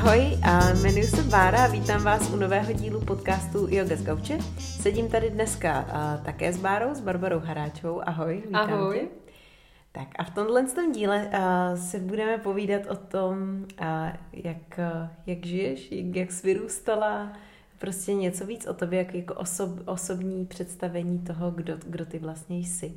[0.00, 4.38] Ahoj, a jmenuji se Bára a vítám vás u nového dílu podcastu Yoga z Gauče.
[4.58, 5.86] Sedím tady dneska
[6.24, 8.08] také s Bárou, s Barbarou Haráčovou.
[8.08, 8.98] Ahoj, vítám Ahoj.
[8.98, 9.06] tě.
[9.92, 11.30] Tak a v tomhle tom díle
[11.76, 13.66] se budeme povídat o tom,
[14.32, 14.80] jak,
[15.26, 17.32] jak žiješ, jak, jak jsi vyrůstala,
[17.78, 22.58] prostě něco víc o tobě, jak jako osob, osobní představení toho, kdo, kdo ty vlastně
[22.58, 22.92] jsi.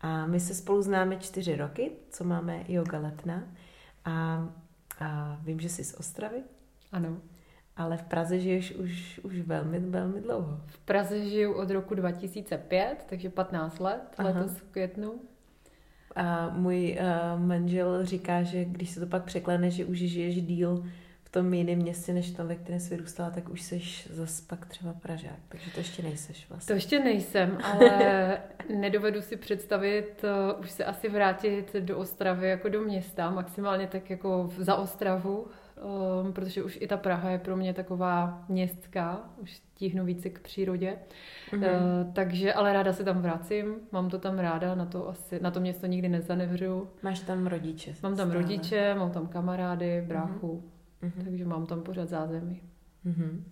[0.00, 3.42] A my se spolu známe čtyři roky, co máme yoga letna.
[4.04, 4.44] A,
[5.00, 6.42] a vím, že jsi z Ostravy,
[6.92, 7.16] Ano.
[7.76, 10.60] ale v Praze žiješ už, už velmi, velmi dlouho.
[10.66, 14.28] V Praze žiju od roku 2005, takže 15 let, Aha.
[14.28, 15.14] letos v květnu.
[16.16, 20.84] A můj uh, manžel říká, že když se to pak překlene, že už žiješ díl
[21.28, 24.66] v tom jiném městě, než tam, ve kterém jsi vyrůstala, tak už seš zas pak
[24.66, 25.38] třeba Pražák.
[25.48, 26.74] Takže to ještě nejseš To vlastně.
[26.74, 28.38] ještě nejsem, ale
[28.76, 34.10] nedovedu si představit uh, už se asi vrátit do Ostravy jako do města, maximálně tak
[34.10, 35.46] jako za Ostravu,
[36.22, 40.40] um, protože už i ta Praha je pro mě taková městská, už tíhnu více k
[40.40, 40.98] přírodě.
[41.52, 41.62] Mhm.
[41.62, 41.68] Uh,
[42.12, 45.60] takže, ale ráda se tam vracím, mám to tam ráda, na to, asi, na to
[45.60, 46.88] město nikdy nezanevřu.
[47.02, 47.94] Máš tam rodiče.
[48.02, 48.42] Mám tam stále.
[48.42, 50.64] rodiče, mám tam kamarády, bráchu,
[51.02, 51.24] Mhm.
[51.24, 52.62] takže mám tam pořád zázemí.
[53.04, 53.44] Mhm.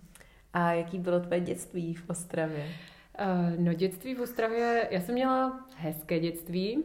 [0.53, 2.65] A jaký bylo tvoje dětství v Ostravě?
[3.21, 6.77] Uh, no dětství v Ostravě, já jsem měla hezké dětství.
[6.77, 6.83] Uh,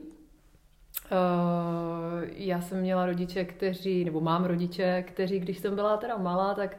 [2.33, 6.79] já jsem měla rodiče, kteří, nebo mám rodiče, kteří, když jsem byla teda malá, tak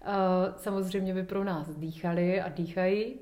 [0.00, 3.14] uh, samozřejmě by pro nás dýchali a dýchají,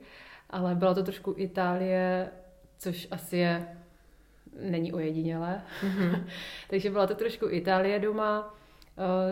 [0.51, 2.31] ale byla to trošku Itálie,
[2.79, 3.79] což asi je,
[4.61, 5.62] není ojedinělé.
[5.83, 6.27] Mhm.
[6.70, 8.55] Takže byla to trošku Itálie doma,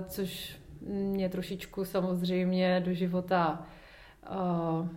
[0.08, 3.66] což mě trošičku samozřejmě do života
[4.24, 4.88] eh,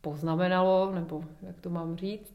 [0.00, 2.34] poznamenalo, nebo jak to mám říct.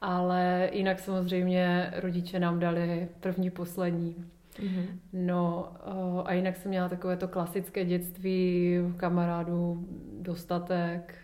[0.00, 4.24] Ale jinak samozřejmě rodiče nám dali první, poslední.
[4.62, 5.00] Mhm.
[5.12, 9.86] No eh, a jinak jsem měla takové to klasické dětství, kamarádů,
[10.20, 11.14] dostatek,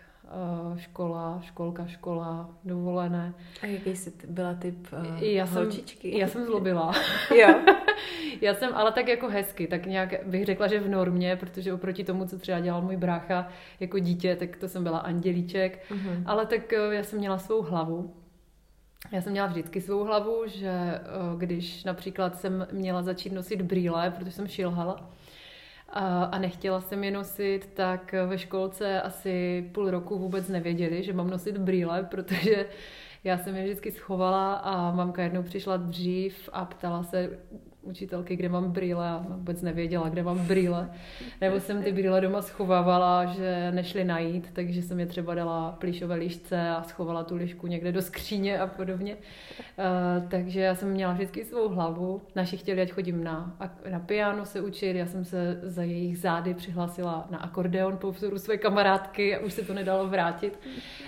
[0.77, 3.33] škola, školka, škola, dovolené.
[3.61, 6.17] A jaký jsi byla typ uh, Já jsem- holčičky?
[6.17, 6.93] Já jsem zlobila.
[7.39, 7.55] jo.
[8.41, 12.03] Já jsem ale tak jako hezky, tak nějak bych řekla, že v normě, protože oproti
[12.03, 13.47] tomu, co třeba dělal můj brácha
[13.79, 15.91] jako dítě, tak to jsem byla andělíček.
[15.91, 16.23] Mhm.
[16.25, 18.13] Ale tak eh, já jsem měla svou hlavu.
[19.11, 21.01] Já jsem měla vždycky svou hlavu, že eh,
[21.37, 25.09] když například jsem měla začít nosit brýle, protože jsem šilhala,
[25.89, 31.13] a, a nechtěla jsem je nosit, tak ve školce asi půl roku vůbec nevěděli, že
[31.13, 32.65] mám nosit brýle, protože
[33.23, 37.39] já jsem je vždycky schovala a mamka jednou přišla dřív a ptala se
[37.87, 40.89] učitelky, kde mám brýle a vůbec nevěděla, kde mám brýle.
[41.41, 46.15] Nebo jsem ty brýle doma schovávala, že nešly najít, takže jsem je třeba dala plíšové
[46.15, 49.15] lišce a schovala tu lišku někde do skříně a podobně.
[49.15, 52.21] Uh, takže já jsem měla vždycky svou hlavu.
[52.35, 53.57] Naši chtěli, ať chodím na,
[53.91, 58.39] na piano se učit, já jsem se za jejich zády přihlásila na akordeon po vzoru
[58.39, 60.59] své kamarádky a už se to nedalo vrátit.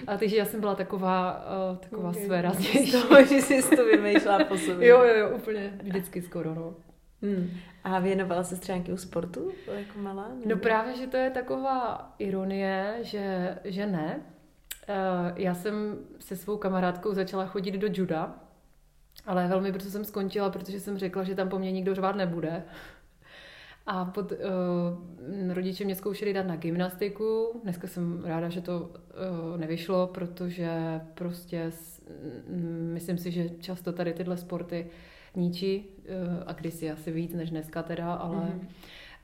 [0.07, 2.15] A takže já jsem byla taková, uh, taková Ok.
[2.15, 2.39] své
[3.29, 4.87] že jsi to vymýšlela po sobě.
[4.87, 6.68] Jo, jo, jo, úplně vždycky skoro, no.
[7.21, 7.49] Hmm.
[7.83, 10.31] A věnovala se třeba nějakému sportu jako malá?
[10.45, 14.21] No právě, že to je taková ironie, že, že ne.
[14.87, 18.35] Eh, Já jsem se svou kamarádkou začala chodit do juda,
[19.25, 22.63] ale velmi brzo jsem skončila, protože jsem řekla, že tam po mně nikdo řvát nebude.
[23.91, 24.37] A pod, uh,
[25.53, 27.59] rodiče mě zkoušeli dát na gymnastiku.
[27.63, 32.01] Dneska jsem ráda, že to uh, nevyšlo, protože prostě s,
[32.93, 34.89] myslím si, že často tady tyhle sporty ničí
[36.09, 38.67] uh, a kdysi asi víc než dneska teda, ale Mhm.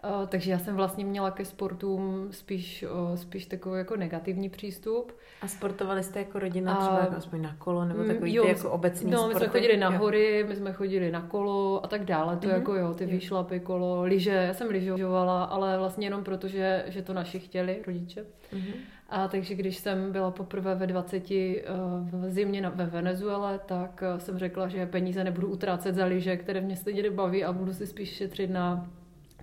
[0.04, 5.12] Uh, takže já jsem vlastně měla ke sportům spíš, uh, spíš takový jako negativní přístup.
[5.42, 8.44] A sportovali jste jako rodina A- třeba jako aspoň na kolo, nebo Mm, takový jo,
[8.44, 9.34] ty jako obecný No, sporty?
[9.34, 12.38] my jsme chodili na hory, my jsme chodili na kolo a tak dále.
[12.38, 12.56] To Mhm.
[12.56, 13.10] jako jo, ty Jo.
[13.10, 14.32] výšlapy, kolo, lyže.
[14.32, 18.26] Já jsem lyžovala, ale vlastně jenom proto, že, že to naši chtěli, rodiče.
[18.54, 18.74] Mhm.
[19.10, 24.04] A takže když jsem byla poprvé ve 20 uh, v zimě na, ve Venezuele, tak
[24.18, 27.88] jsem řekla, že peníze nebudu utrácet za lyže, které mě stejně nebaví a budu si
[27.88, 28.88] spíš šetřit na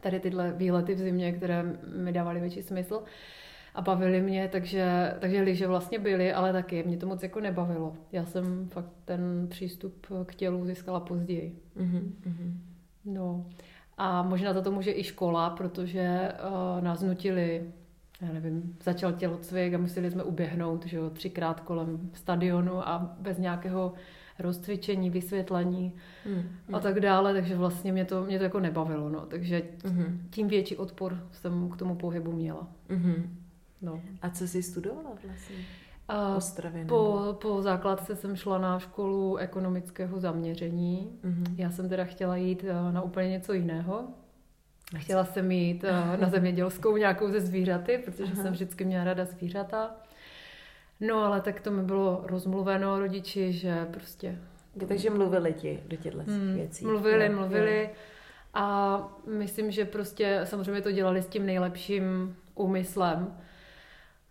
[0.03, 1.65] tady tyhle výlety v zimě, které
[1.97, 3.03] mi dávaly větší smysl
[3.75, 7.97] a bavily mě, takže, takže lyže vlastně byly, ale taky mě to moc jako nebavilo.
[8.13, 11.59] Já jsem fakt ten přístup k tělu získala později.
[11.77, 12.15] Mhm.
[12.27, 12.61] Mhm.
[13.05, 13.47] No
[13.99, 17.73] a možná za to může i škola, protože uh, nás nutili,
[18.23, 23.39] já nevím, začal tělocvik a museli jsme uběhnout, že jo, třikrát kolem stadionu a bez
[23.39, 23.93] nějakého
[24.39, 25.93] rozcvičení, vysvětlení
[26.27, 26.43] Mhm.
[26.73, 30.27] a tak dále, takže vlastně mě to, mě to jako nebavilo, no, takže Mhm.
[30.31, 32.67] tím větší odpor jsem k tomu pohybu měla.
[32.89, 33.39] Mhm.
[33.83, 34.01] No.
[34.23, 35.57] A co jsi studovala vlastně?
[36.09, 36.85] A Ostravě?
[36.85, 41.19] po, po základce jsem šla na školu ekonomického zaměření.
[41.23, 41.45] Mhm.
[41.59, 44.05] Já jsem teda chtěla jít eh, na úplně něco jiného.
[44.99, 48.43] Chtěla jsem jít uh, na zemědělskou nějakou ze zvířaty, protože Aha.
[48.43, 49.91] jsem vždycky měla rada zvířata.
[51.07, 54.39] No ale tak to mi bylo rozmluveno rodiči, že prostě...
[54.89, 56.87] Takže mluvili ti do těchto hmm, věcí.
[56.87, 57.91] Mluvili, jo, mluvili.
[58.55, 63.37] A myslím, že prostě samozřejmě to dělali s tím nejlepším úmyslem.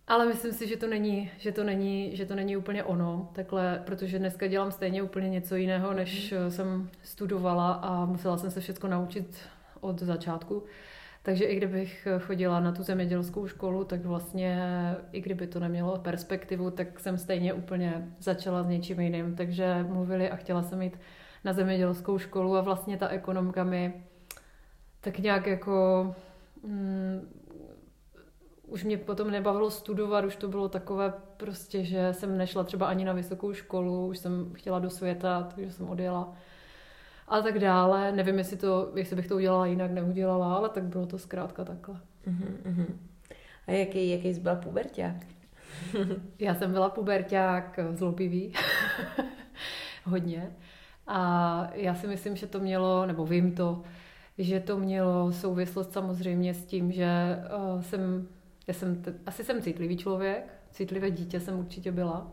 [0.06, 3.82] Ale myslím si, že to není, že to není, že to není úplně ono, takhle,
[3.86, 6.50] protože dneska dělám stejně úplně něco jiného, než mm.
[6.50, 9.38] jsem studovala a musela jsem se všechno naučit
[9.80, 10.62] od začátku.
[11.22, 14.58] Takže i kdybych chodila na tu zemědělskou školu, tak vlastně
[15.12, 19.36] i kdyby to nemělo perspektivu, tak jsem stejně úplně začala s něčím jiným.
[19.36, 20.98] Takže mluvili a chtěla jsem jít
[21.44, 24.04] na zemědělskou školu a vlastně ta ekonomka mi
[25.00, 26.06] tak nějak jako
[26.62, 27.28] mm,
[28.66, 33.04] už mě potom nebavilo studovat, už to bylo takové prostě, že jsem nešla třeba ani
[33.04, 36.34] na vysokou školu, už jsem chtěla do světa, takže jsem odjela
[37.32, 38.12] a tak dále.
[38.12, 42.00] Nevím, jestli, to, jestli bych to udělala jinak, neudělala, ale tak bylo to zkrátka takhle.
[42.26, 42.86] Uh-huh,
[43.66, 45.26] A jaký, jaký jsi byla puberták?
[46.38, 48.52] Já jsem byla puberták zlobivý.
[50.04, 50.50] Hodně.
[51.06, 53.82] A já si myslím, že to mělo, nebo vím to,
[54.38, 57.08] že to mělo souvislost samozřejmě s tím, že
[57.74, 58.28] uh, jsem,
[58.66, 62.30] já jsem, asi jsem citlivý člověk, citlivé dítě jsem určitě byla.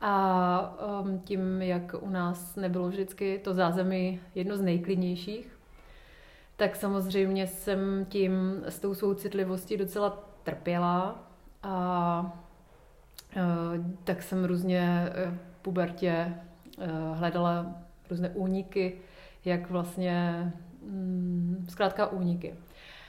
[0.00, 5.58] A um, tím, jak u nás nebylo vždycky to zázemí jedno z nejklidnějších,
[6.56, 11.24] tak samozřejmě jsem tím s tou svou citlivostí docela trpěla
[11.62, 12.32] a
[13.36, 15.12] uh, tak jsem různě
[15.52, 16.34] v pubertě
[16.78, 17.74] uh, hledala
[18.10, 18.98] různé úniky,
[19.44, 20.52] jak vlastně
[20.82, 22.54] mm, zkrátka úniky.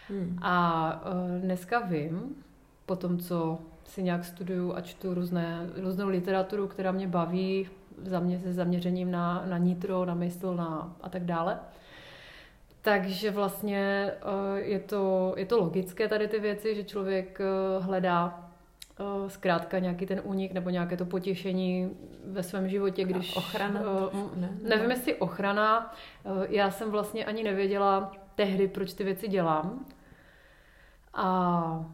[0.09, 0.39] Hmm.
[0.41, 2.35] A uh, dneska vím,
[2.85, 3.59] po tom, co
[3.91, 7.69] si nějak studuju a čtu různé, různou literaturu, která mě baví,
[8.03, 11.59] za mě se zaměřením na, na nitro, na mysl na, a tak dále.
[12.81, 18.49] Takže vlastně uh, je to, je to logické tady ty věci, že člověk uh, hledá
[18.99, 21.91] uh, zkrátka nějaký ten únik nebo nějaké to potěšení
[22.25, 23.38] ve svém životě, když...
[23.38, 23.81] A ochrana?
[24.11, 25.93] Uh, ne, nevím, jestli ochrana.
[26.49, 29.85] Já jsem vlastně ani nevěděla tehdy, proč ty věci dělám.
[31.13, 31.85] A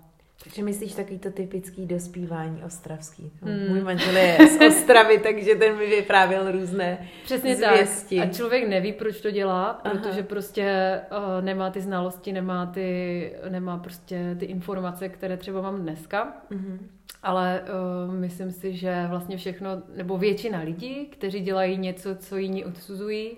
[0.43, 3.31] takže myslíš takový to typický dospívání ostravský.
[3.41, 3.69] Hmm.
[3.69, 8.17] Můj manžel je z Ostravy, takže ten mi vyprávěl různé Přesně zvěsti.
[8.17, 8.29] tak.
[8.29, 10.27] A člověk neví, proč to dělá, protože Aha.
[10.27, 16.37] prostě uh, nemá ty znalosti, nemá, ty, nemá prostě ty informace, které třeba mám dneska.
[16.51, 16.77] Uh-huh.
[17.23, 17.61] Ale
[18.07, 23.37] uh, myslím si, že vlastně všechno, nebo většina lidí, kteří dělají něco, co jiní odsuzují,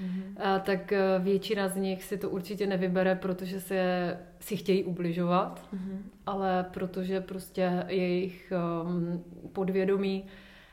[0.00, 0.42] mm-hmm.
[0.42, 5.68] a, tak eh, většina z nich si to určitě nevybere, protože se si chtějí ubližovat,
[5.74, 5.98] mm-hmm.
[6.26, 8.52] ale protože prostě jejich
[8.84, 10.24] um, podvědomí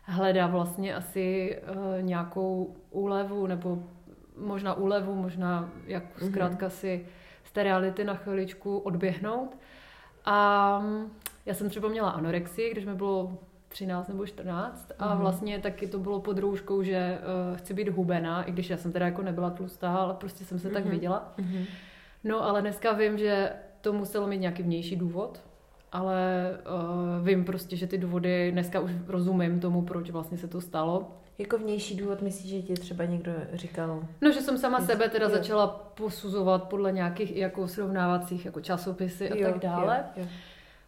[0.03, 3.83] hledá vlastně asi uh, nějakou úlevu nebo
[4.38, 6.27] možná úlevu, možná jak mm-hmm.
[6.27, 7.06] zkrátka si
[7.44, 9.57] z té reality na chviličku odběhnout.
[10.25, 11.12] A mm,
[11.45, 15.19] já jsem třeba měla anorexii, když mi bylo 13 nebo 14 a mm-hmm.
[15.19, 17.19] vlastně taky to bylo pod rouškou, že
[17.51, 20.59] uh, chci být hubená, i když já jsem teda jako nebyla tlustá, ale prostě jsem
[20.59, 20.73] se mm-hmm.
[20.73, 20.91] tak mhm.
[20.91, 21.33] viděla.
[21.37, 21.65] Mm-hmm.
[22.23, 25.41] No ale dneska vím, že to muselo mít nějaký vnější důvod,
[25.91, 26.51] ale
[27.19, 31.11] uh, vím prostě, že ty důvody dneska už rozumím tomu, proč vlastně se to stalo.
[31.37, 34.03] Jako vnější důvod myslíš, že ti třeba někdo říkal?
[34.21, 35.31] No, že jsem sama sebe teda jo.
[35.31, 40.06] začala posuzovat podle nějakých jako srovnávacích jako časopisy a jo, tak dále.
[40.15, 40.30] Jo, jo.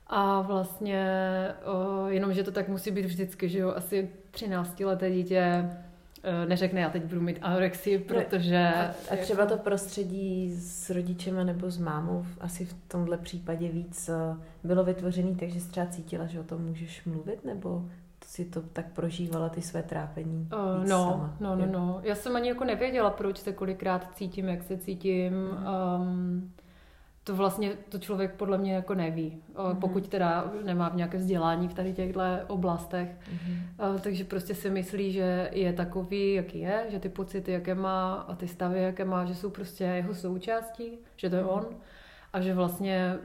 [0.10, 1.06] A vlastně
[2.08, 5.70] jenom, že to tak musí být vždycky, že jo, asi 13 leté dítě
[6.48, 8.58] neřekne, já teď budu mít anorexii, protože...
[8.58, 14.10] A, a třeba to prostředí s rodičema nebo s mámou asi v tomhle případě víc
[14.64, 17.86] bylo vytvořený, takže jsi třeba cítila, že o tom můžeš mluvit, nebo
[18.26, 21.36] si to tak prožívala ty své trápení uh, no, sama.
[21.40, 22.00] no, no, no.
[22.04, 25.34] Já jsem ani jako nevěděla, proč se kolikrát cítím, jak se cítím.
[25.34, 25.68] Mm.
[26.02, 26.52] Um,
[27.30, 29.76] to vlastně to člověk podle mě jako neví, mm-hmm.
[29.76, 33.10] pokud teda nemá v nějaké vzdělání v tady těchto oblastech.
[33.10, 34.00] Mm-hmm.
[34.00, 38.36] Takže prostě si myslí, že je takový, jaký je, že ty pocity, jaké má a
[38.36, 41.58] ty stavy, jaké má, že jsou prostě jeho součástí, že to je mm-hmm.
[41.58, 41.66] on
[42.34, 43.16] a že vlastně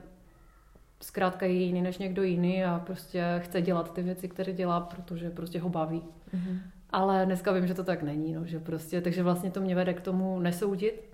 [1.00, 5.30] zkrátka je jiný než někdo jiný a prostě chce dělat ty věci, které dělá, protože
[5.30, 6.02] prostě ho baví.
[6.34, 6.58] Mm-hmm.
[6.90, 9.94] Ale dneska vím, že to tak není, no, že prostě, takže vlastně to mě vede
[9.94, 11.04] k tomu nesoudit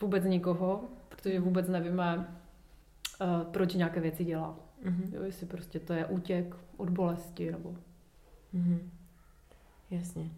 [0.00, 0.84] vůbec nikoho,
[1.22, 2.16] protože vůbec nevíme,
[3.20, 4.56] uh, proč nějaké věci dělá.
[4.84, 5.14] Mm-hmm.
[5.14, 7.74] Jo, jestli prostě to je útěk od bolesti nebo...
[8.54, 8.78] Mm-hmm.
[9.90, 10.30] Jasně.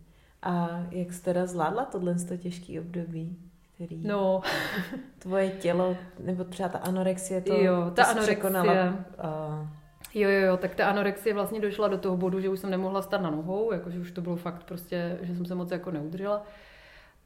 [0.42, 3.36] A jak jsi teda zvládla tohle těžké období?
[3.74, 4.40] Který no.
[5.18, 8.88] tvoje tělo, nebo třeba ta anorexie, to, jo, ta to anorexie, překonala.
[8.88, 9.68] Uh...
[10.14, 13.02] Jo, jo, jo, tak ta anorexie vlastně došla do toho bodu, že už jsem nemohla
[13.02, 16.42] stát na nohou, jakože už to bylo fakt prostě, že jsem se moc jako neudržela.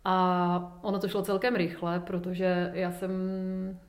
[0.04, 3.10] A ono to šlo celkem rychle, protože já jsem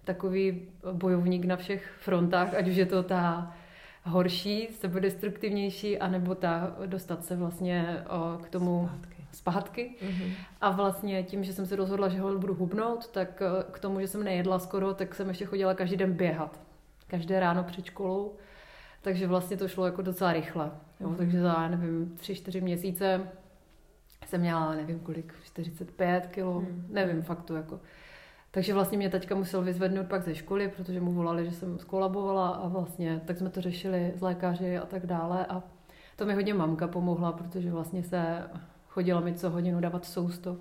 [0.03, 3.53] takový bojovník na všech frontách, ať už je to ta
[4.03, 8.03] horší, sebedestruktivnější, anebo ta dostat se vlastně
[8.43, 9.25] k tomu zpátky.
[9.31, 9.95] zpátky.
[10.01, 10.31] Mm-hmm.
[10.61, 13.41] A vlastně tím, že jsem se rozhodla, že ho budu hubnout, tak
[13.71, 16.59] k tomu, že jsem nejedla skoro, tak jsem ještě chodila každý den běhat.
[17.07, 18.35] Každé ráno před školou.
[19.01, 20.71] Takže vlastně to šlo jako docela rychle.
[20.99, 21.15] Jo, mm-hmm.
[21.15, 23.21] Takže za, nevím, tři, čtyři měsíce
[24.27, 26.85] jsem měla, nevím kolik, 45 kilo, mm.
[26.89, 27.79] nevím fakt to jako.
[28.51, 32.49] Takže vlastně mě teďka musel vyzvednout pak ze školy, protože mu volali, že jsem skolabovala
[32.49, 35.63] a vlastně tak jsme to řešili s lékaři a tak dále a
[36.15, 38.43] to mi hodně mamka pomohla, protože vlastně se
[38.87, 40.57] chodila mi co hodinu dávat sousto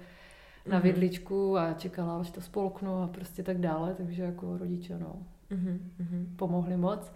[0.67, 0.83] na mm-hmm.
[0.83, 5.17] vidličku a čekala, až to spolknu a prostě tak dále, takže jako rodiče, no,
[5.51, 6.37] mm-hmm.
[6.37, 7.13] pomohli moc.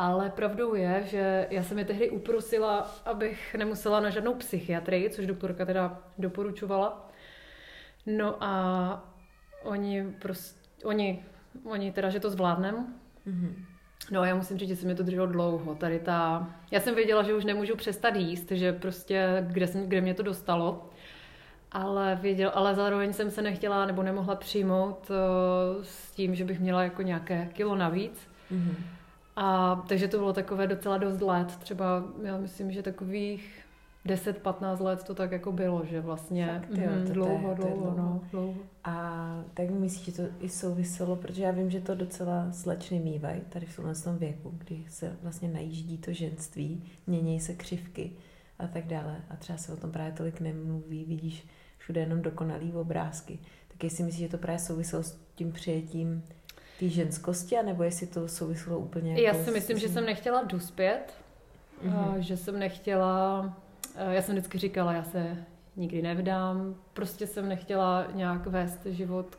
[0.00, 5.26] Ale pravdou je, že já jsem je tehdy uprosila, abych nemusela na žádnou psychiatrii, což
[5.26, 7.10] doktorka teda doporučovala.
[8.06, 9.04] No a
[9.62, 11.24] oni prostě, oni,
[11.64, 12.94] oni teda, že to zvládnem.
[13.26, 13.54] Mm-hmm.
[14.10, 15.74] No a já musím říct, že se mi to drželo dlouho.
[15.74, 16.48] Tady ta...
[16.70, 20.22] Já jsem věděla, že už nemůžu přestat jíst, že prostě kde, jsem, kde mě to
[20.22, 20.90] dostalo.
[21.72, 26.60] Ale, věděl, ale zároveň jsem se nechtěla nebo nemohla přijmout uh, s tím, že bych
[26.60, 28.28] měla jako nějaké kilo navíc.
[28.52, 28.99] Mm-hmm.
[29.42, 33.64] A takže to bylo takové docela dost let, třeba já myslím, že takových
[34.06, 37.54] 10-15 let to tak jako bylo, že vlastně Fakt, jo, mm, to dlouho, je, dlouho,
[37.54, 38.54] dlouho, no, dlouho.
[38.84, 43.40] A tak myslíš, že to i souviselo, protože já vím, že to docela slečny mývají
[43.48, 48.12] tady v tomhle tom věku, kdy se vlastně najíždí to ženství, mění se křivky
[48.58, 49.20] a tak dále.
[49.30, 51.46] A třeba se o tom právě tolik nemluví, vidíš
[51.78, 53.38] všude jenom dokonalý obrázky.
[53.68, 56.22] Tak jestli myslíš, že to právě souviselo s tím přijetím
[56.80, 59.20] té ženskosti, anebo jestli to souvislo úplně...
[59.22, 59.80] Já jako si myslím, s...
[59.80, 61.14] že jsem nechtěla dospět,
[61.84, 62.16] mm-hmm.
[62.18, 63.44] že jsem nechtěla...
[64.10, 65.36] Já jsem vždycky říkala, já se
[65.76, 69.38] nikdy nevdám, prostě jsem nechtěla nějak vést život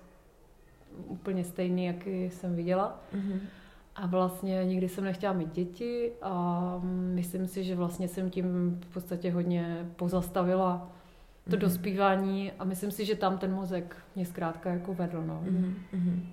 [1.07, 3.01] úplně stejný, jaký jsem viděla.
[3.15, 3.39] Mm-hmm.
[3.95, 6.79] A vlastně nikdy jsem nechtěla mít děti a
[7.13, 10.89] myslím si, že vlastně jsem tím v podstatě hodně pozastavila
[11.50, 11.60] to mm-hmm.
[11.60, 15.24] dospívání a myslím si, že tam ten mozek mě zkrátka jako vedl.
[15.25, 15.43] No.
[15.45, 16.24] Mm-hmm.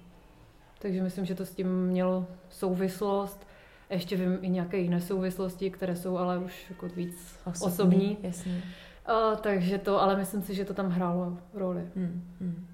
[0.78, 3.46] Takže myslím, že to s tím mělo souvislost.
[3.90, 7.72] Ještě vím i nějaké jiné souvislosti, které jsou ale už jako víc osobní.
[7.72, 8.18] osobní.
[8.22, 8.62] Jasně.
[9.06, 11.88] A, takže to, ale myslím si, že to tam hrálo roli.
[11.96, 12.66] Hmm, hmm.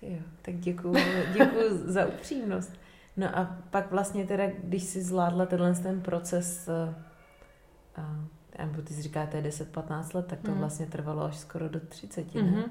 [0.00, 0.96] Ty jo, tak děkuji,
[1.32, 2.72] děkuji za upřímnost.
[3.16, 6.68] No a pak vlastně teda, když jsi zvládla tenhle ten proces,
[7.96, 8.24] a,
[8.58, 10.60] nebo ty jsi říká, to je 10-15 let, tak to hmm.
[10.60, 12.42] vlastně trvalo až skoro do 30, ne?
[12.42, 12.64] Mm-hmm.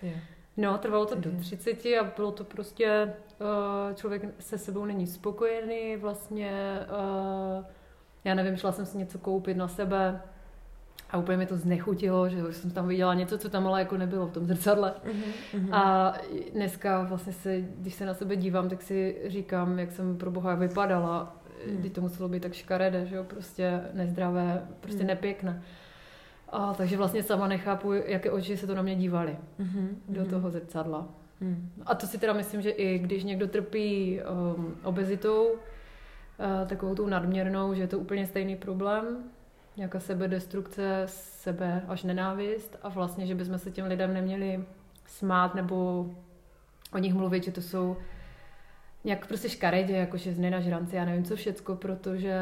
[0.00, 0.16] Ty jo.
[0.58, 5.96] No, trvalo to do 30 a bylo to prostě, uh, člověk se sebou není spokojený,
[5.96, 6.80] vlastně,
[7.58, 7.64] uh,
[8.24, 10.20] já nevím, šla jsem si něco koupit na sebe
[11.10, 14.26] a úplně mi to znechutilo, že jsem tam viděla něco, co tam ale jako nebylo
[14.26, 14.94] v tom zrcadle.
[15.04, 15.74] Mm-hmm.
[15.74, 16.14] A
[16.52, 20.54] dneska vlastně se, když se na sebe dívám, tak si říkám, jak jsem pro boha
[20.54, 21.36] vypadala,
[21.70, 21.76] mm.
[21.76, 25.06] kdy to muselo být tak škaredé, že jo, prostě nezdravé, prostě mm.
[25.06, 25.62] nepěkné.
[26.52, 29.88] A, takže vlastně sama nechápu, jaké oči se to na mě dívaly mm-hmm.
[30.08, 30.30] do mhm.
[30.30, 31.08] toho zrcadla.
[31.40, 31.70] Mm.
[31.86, 34.20] A to si teda myslím, že i když někdo trpí
[34.56, 39.24] um, obezitou, uh, takovou tou nadměrnou, že je to úplně stejný problém,
[39.76, 44.64] nějaká sebedestrukce, sebe až nenávist a vlastně, že bychom se těm lidem neměli
[45.06, 46.06] smát nebo
[46.92, 47.96] o nich mluvit, že to jsou
[49.04, 52.38] nějak prostě škaredě, jakože z na žranci, já nevím co všecko, protože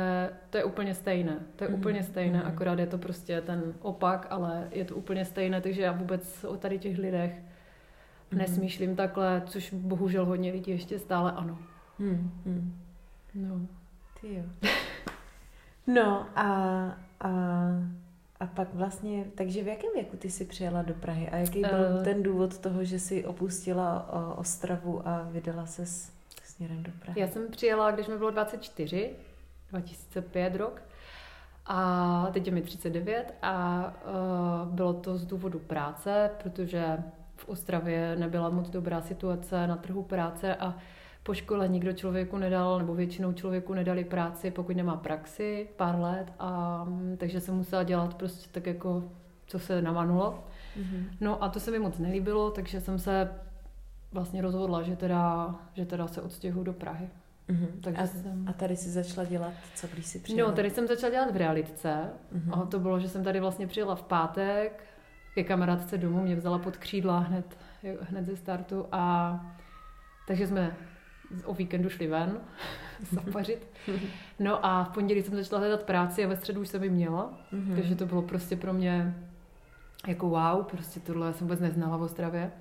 [0.51, 1.37] to je úplně stejné.
[1.57, 1.77] To je mm.
[1.77, 2.47] úplně stejné, mm.
[2.47, 6.57] akorát je to prostě ten opak, ale je to úplně stejné, takže já vůbec o
[6.57, 7.33] tady těch lidech
[8.31, 8.39] mm.
[8.39, 11.59] nesmýšlím takhle, což bohužel hodně lidí ještě stále ano.
[11.99, 12.33] Mm.
[12.45, 12.79] Mm.
[13.35, 13.61] No.
[14.21, 14.43] Ty jo.
[15.87, 16.47] no a,
[17.21, 17.31] a,
[18.41, 21.97] a pak vlastně, takže v jakém věku ty jsi přijela do Prahy a jaký byl
[21.99, 25.87] uh, ten důvod toho, že jsi opustila o, Ostravu a vydala se
[26.57, 27.21] směrem do Prahy?
[27.21, 29.11] Já jsem přijela, když mi bylo 24,
[29.71, 30.83] 2005 rok.
[31.67, 33.85] A teď je mi 39 a
[34.65, 36.99] uh, bylo to z důvodu práce, protože
[37.37, 40.77] v Ostravě nebyla moc dobrá situace na trhu práce a
[41.23, 46.33] po škole nikdo člověku nedal, nebo většinou člověku nedali práci, pokud nemá praxi, pár let,
[46.39, 49.05] a, mm, takže jsem musela dělat prostě tak jako,
[49.47, 50.45] co se namanulo.
[50.79, 51.05] Mm-hmm.
[51.21, 53.31] No a to se mi moc nelíbilo, takže jsem se
[54.13, 57.09] vlastně rozhodla, že teda, že teda se odstěhu do Prahy.
[57.49, 57.69] Mm-hmm.
[57.81, 58.49] Takže a, jsem...
[58.49, 60.51] a tady si začala dělat, co když si přijela?
[60.51, 62.11] No, tady jsem začala dělat v realitce.
[62.37, 62.63] Mm-hmm.
[62.63, 64.85] A to bylo, že jsem tady vlastně přijela v pátek
[65.35, 67.59] ke kamarádce domů, mě vzala pod křídla hned,
[68.01, 69.41] hned ze startu a
[70.27, 70.77] takže jsme
[71.45, 72.41] o víkendu šli ven
[73.11, 73.67] zapařit.
[74.39, 77.39] No a v pondělí jsem začala hledat práci a ve středu už jsem ji měla,
[77.53, 77.75] mm-hmm.
[77.75, 79.15] takže to bylo prostě pro mě
[80.07, 82.53] jako wow, prostě tohle jsem vůbec neznala v Ostravě.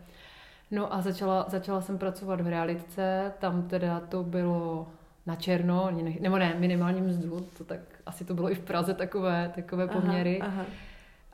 [0.75, 4.87] No a začala, začala jsem pracovat v realitce, tam teda to bylo
[5.25, 5.89] na černo,
[6.19, 10.41] nebo ne, minimální mzdu, to tak asi to bylo i v Praze takové, takové poměry.
[10.41, 10.65] Aha, aha.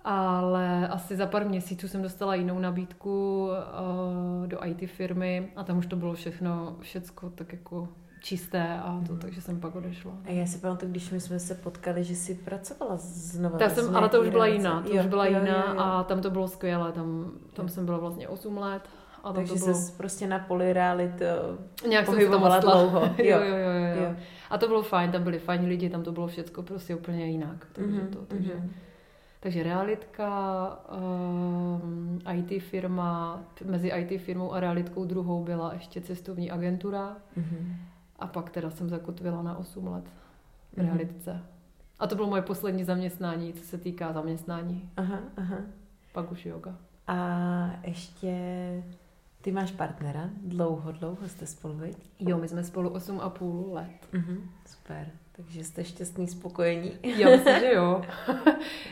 [0.04, 5.78] Ale asi za pár měsíců jsem dostala jinou nabídku uh, do IT firmy a tam
[5.78, 7.88] už to bylo všechno, všecko tak jako
[8.22, 9.20] čisté a to, mm.
[9.20, 10.12] takže jsem pak odešla.
[10.26, 13.58] A já si pamatuju, když my jsme se potkali, že jsi pracovala znovu.
[13.58, 15.80] Tak jsem, ale to už byla jiná, to jo, už byla jo, jiná jo, jo.
[15.80, 18.82] a tam to bylo skvělé, tam, tam jsem byla vlastně 8 let.
[19.24, 19.74] A takže to bylo...
[19.74, 21.22] se prostě na polirealit
[21.88, 23.00] Nějak pohybovala dlouho.
[23.18, 24.16] jo, jo, jo, jo, jo.
[24.50, 27.68] A to bylo fajn, tam byli fajní lidi, tam to bylo všechno prostě úplně jinak.
[27.74, 28.70] Takže, mm-hmm, to, takže, mm-hmm.
[29.40, 30.80] takže realitka,
[31.84, 37.18] um, IT firma, mezi IT firmou a realitkou druhou byla ještě cestovní agentura.
[37.38, 37.76] Mm-hmm.
[38.20, 40.86] A pak teda jsem zakotvila na 8 let v mm-hmm.
[40.86, 41.44] realitce.
[42.00, 44.90] A to bylo moje poslední zaměstnání, co se týká zaměstnání.
[44.98, 45.58] Aha, aha.
[46.14, 46.76] Pak už yoga.
[47.08, 47.18] A
[47.84, 48.34] ještě
[49.42, 50.30] ty máš partnera?
[50.42, 51.98] Dlouho, dlouho jste spolu, viď?
[52.20, 54.08] Jo, my jsme spolu 8,5 let.
[54.14, 55.08] Mm-hmm, super.
[55.32, 56.92] Takže jste šťastný, spokojení.
[57.04, 58.02] Já myslím, že jo.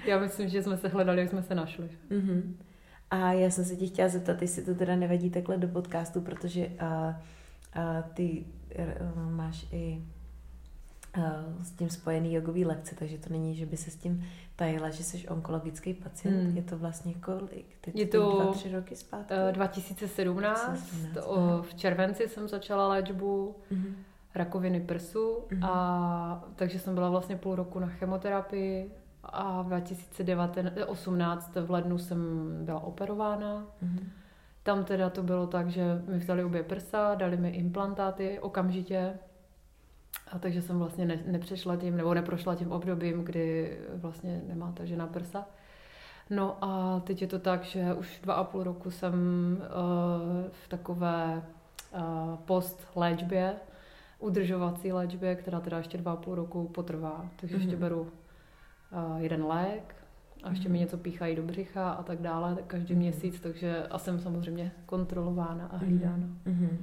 [0.06, 1.90] Já myslím, že jsme se hledali, jak jsme se našli.
[2.12, 2.42] Mm-hmm.
[3.12, 6.68] A já jsem se tě chtěla zeptat, jestli to teda nevadí takhle do podcastu, protože
[6.68, 8.46] uh, uh, ty
[8.80, 10.04] uh, máš i
[11.62, 15.04] s tím spojený jogový lekce, takže to není, že by se s tím tajila, že
[15.04, 16.44] jsi onkologický pacient.
[16.44, 16.58] Hmm.
[16.58, 17.78] Je to vlastně kolik?
[17.82, 19.34] Teď je to dva, tři roky zpátky?
[19.52, 20.66] 2017.
[20.66, 23.96] 2017 o, v červenci jsem začala léčbu hmm.
[24.36, 25.64] rakoviny prsu hmm.
[25.64, 28.92] a takže jsem byla vlastně půl roku na chemoterapii
[29.24, 33.68] a v 2018 v lednu jsem byla operována.
[33.82, 34.10] Hmm.
[34.64, 39.14] Tam teda to bylo tak, že mi vzali obě prsa, dali mi implantáty okamžitě
[40.32, 45.08] a takže jsem vlastně ne, nepřešla tím, nebo neprošla tím obdobím, kdy vlastně nemáte žena
[45.08, 45.46] prsa.
[46.30, 49.14] No a teď je to tak, že už dva a půl roku jsem
[49.60, 49.66] uh,
[50.52, 51.44] v takové
[51.94, 53.56] uh, post léčbě,
[54.20, 57.26] udržovací léčbě, která teda ještě dva a půl roku potrvá.
[57.36, 57.60] Takže mm-hmm.
[57.60, 57.82] ještě mhm.
[57.82, 59.96] beru uh, jeden lék
[60.44, 60.72] a ještě mm-hmm.
[60.72, 62.98] mi něco píchají do břicha a tak dále tak každý mm-hmm.
[62.98, 66.28] měsíc, takže a jsem samozřejmě kontrolována a hlídána.
[66.46, 66.78] Mm-hmm.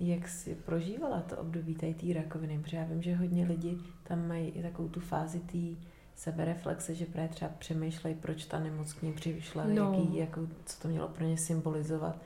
[0.00, 4.28] Jak jsi prožívala to období tady té rakoviny, protože já vím, že hodně lidi tam
[4.28, 9.02] mají i takovou tu fázi té sebereflexe, že právě třeba přemýšlejí, proč ta nemoc k
[9.02, 9.92] ní přišla, no.
[9.92, 12.18] jaký, jako, co to mělo pro ně symbolizovat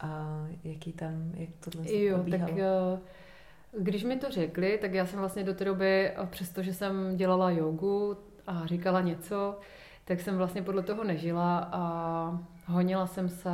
[0.00, 2.46] a jaký tam, jak tohle Jo, probíhalo.
[2.48, 7.16] tak eh, když mi to řekli, tak já jsem vlastně do té doby, přestože jsem
[7.16, 9.58] dělala jogu a říkala něco,
[10.04, 13.50] tak jsem vlastně podle toho nežila a honila jsem se,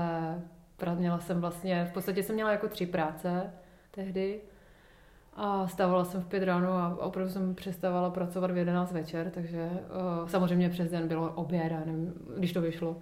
[0.95, 3.53] měla jsem vlastně, v podstatě jsem měla jako tři práce,
[3.91, 4.41] tehdy.
[5.37, 9.71] A stávala jsem v pět ráno a opravdu jsem přestávala pracovat v 11 večer, takže
[9.71, 12.97] uh, samozřejmě přes den bylo oběd, nevím, když to vyšlo.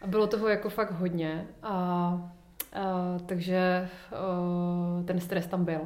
[0.00, 2.30] A bylo toho jako fakt hodně a
[2.74, 5.80] Uh, takže uh, ten stres tam byl.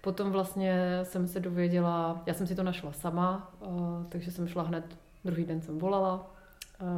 [0.00, 4.62] Potom vlastně jsem se dověděla, já jsem si to našla sama, uh, takže jsem šla
[4.62, 6.88] hned, druhý den jsem volala uh,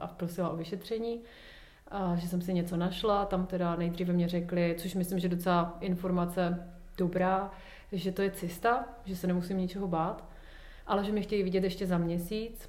[0.00, 1.20] a prosila o vyšetření
[1.90, 3.24] a že jsem si něco našla.
[3.24, 6.68] Tam teda nejdříve mě řekli, což myslím, že docela informace
[6.98, 7.50] dobrá,
[7.92, 10.24] že to je cysta, že se nemusím ničeho bát,
[10.86, 12.68] ale že mě chtějí vidět ještě za měsíc.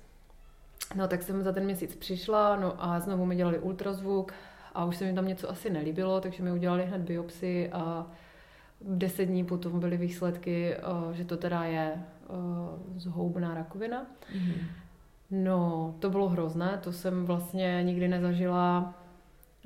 [0.96, 4.34] No tak jsem za ten měsíc přišla, no a znovu mi dělali ultrazvuk
[4.74, 8.08] a už se mi tam něco asi nelíbilo, takže mi udělali hned biopsi a
[8.82, 10.80] deset dní potom byly výsledky, eh,
[11.12, 12.34] že to teda je eh,
[12.96, 14.06] zhoubná rakovina.
[14.34, 14.66] Mm-hmm.
[15.32, 18.94] No, to bylo hrozné, to jsem vlastně nikdy nezažila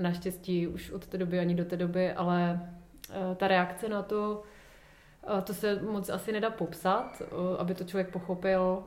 [0.02, 2.70] Naštěstí už od té doby ani do té doby, ale
[3.10, 4.44] eh, ta reakce na to,
[5.38, 8.84] eh, to se moc asi nedá popsat, eh, aby to člověk pochopil,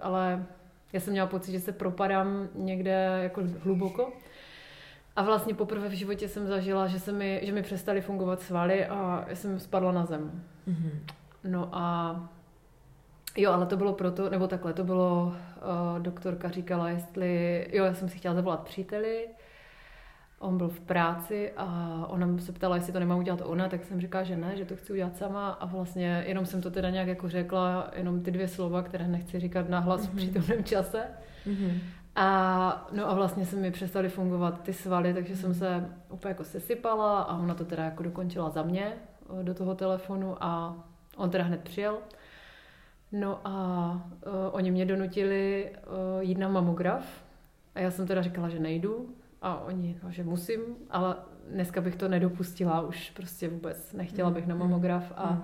[0.00, 0.46] ale
[0.92, 4.12] já jsem měla pocit, že se propadám někde jako hluboko.
[5.16, 8.86] A vlastně poprvé v životě jsem zažila, že, se mi, že mi přestaly fungovat svaly
[8.86, 10.42] a já jsem spadla na zem.
[10.68, 10.90] Mm-hmm.
[11.44, 12.16] No a
[13.36, 17.94] jo, ale to bylo proto, nebo takhle, to bylo, uh, doktorka říkala, jestli, jo, já
[17.94, 19.28] jsem si chtěla zavolat příteli,
[20.40, 24.00] on byl v práci a ona se ptala, jestli to nemá udělat ona, tak jsem
[24.00, 27.08] říkala, že ne, že to chci udělat sama a vlastně jenom jsem to teda nějak
[27.08, 30.10] jako řekla, jenom ty dvě slova, které nechci říkat nahlas mm-hmm.
[30.10, 30.16] v mhm.
[30.16, 31.02] přítomném čase.
[31.46, 31.78] Mm-hmm.
[32.16, 36.44] A, no a vlastně se mi přestaly fungovat ty svaly, takže jsem se úplně jako
[36.44, 38.92] sesypala a ona to teda jako dokončila za mě
[39.40, 40.76] eh, do toho telefonu a
[41.16, 41.98] on teda hned přijel.
[43.12, 43.92] No a
[44.26, 47.24] uh, oni mě donutili uh, jít na mamograf
[47.74, 51.16] a já jsem teda říkala, že nejdu, a oni, no, že musím, ale
[51.52, 55.42] dneska bych to nedopustila, už prostě vůbec nechtěla bych na mm, mamograf a mm.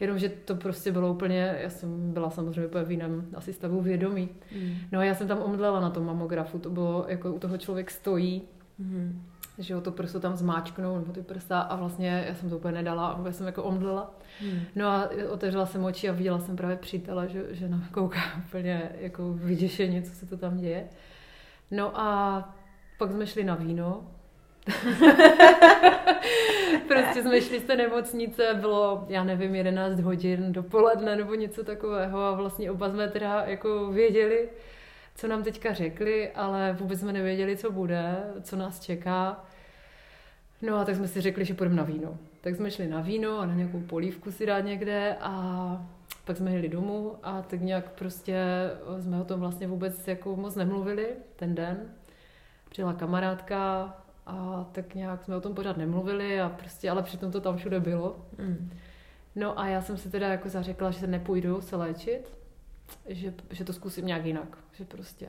[0.00, 3.80] jenom, že to prostě bylo úplně, já jsem byla samozřejmě úplně v jiném asi stavu
[3.80, 4.28] vědomí.
[4.56, 4.74] Mm.
[4.92, 7.90] No a já jsem tam omdlela na tom mamografu, to bylo, jako u toho člověk
[7.90, 8.42] stojí,
[8.78, 9.22] mm.
[9.58, 12.74] že ho to prso tam zmáčknou, nebo ty prsa a vlastně já jsem to úplně
[12.74, 14.14] nedala a jsem jako omdlela.
[14.40, 14.60] Hmm.
[14.74, 18.90] No a otevřela jsem oči a viděla jsem právě přítele, že, že na kouká úplně
[19.00, 20.88] jako vyděšeně, co se to tam děje.
[21.70, 22.55] No a
[22.98, 24.10] pak jsme šli na víno.
[26.88, 32.18] prostě jsme šli z té nemocnice, bylo, já nevím, 11 hodin dopoledne nebo něco takového
[32.18, 34.48] a vlastně oba jsme teda jako věděli,
[35.14, 39.44] co nám teďka řekli, ale vůbec jsme nevěděli, co bude, co nás čeká.
[40.62, 42.18] No a tak jsme si řekli, že půjdeme na víno.
[42.40, 45.86] Tak jsme šli na víno a na nějakou polívku si dát někde a
[46.24, 48.44] pak jsme jeli domů a tak nějak prostě
[49.00, 51.88] jsme o tom vlastně vůbec jako moc nemluvili ten den.
[52.76, 53.94] Přijela kamarádka
[54.26, 57.80] a tak nějak jsme o tom pořád nemluvili a prostě, ale přitom to tam všude
[57.80, 58.26] bylo.
[58.38, 58.70] Mm.
[59.34, 62.38] No a já jsem si teda jako zařekla, že se nepůjdu se léčit,
[63.08, 65.28] že, že to zkusím nějak jinak, že prostě.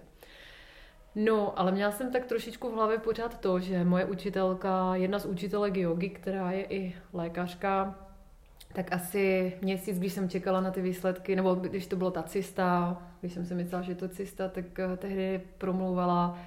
[1.16, 5.26] No, ale měla jsem tak trošičku v hlavě pořád to, že moje učitelka, jedna z
[5.26, 7.96] učitelek jogy, která je i lékařka,
[8.74, 13.02] tak asi měsíc, když jsem čekala na ty výsledky, nebo když to bylo ta cista,
[13.20, 16.40] když jsem si myslela, že je to cista, tak eh, tehdy promlouvala,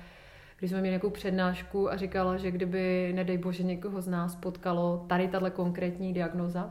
[0.61, 5.05] když jsme měli nějakou přednášku a říkala, že kdyby, nedej bože, někoho z nás potkalo
[5.09, 6.71] tady tahle konkrétní diagnoza,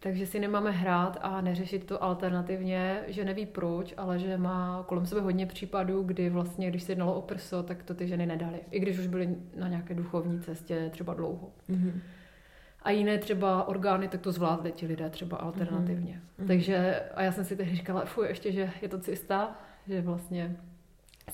[0.00, 5.06] takže si nemáme hrát a neřešit to alternativně, že neví proč, ale že má kolem
[5.06, 8.60] sebe hodně případů, kdy vlastně, když se jednalo o prso, tak to ty ženy nedali.
[8.70, 11.50] I když už byly na nějaké duchovní cestě třeba dlouho.
[11.70, 11.92] Mm-hmm.
[12.82, 16.22] A jiné třeba orgány, tak to zvládli ti lidé třeba alternativně.
[16.40, 16.46] Mm-hmm.
[16.46, 20.56] Takže, a já jsem si tehdy říkala, fuj, ještě, že je to cista, že vlastně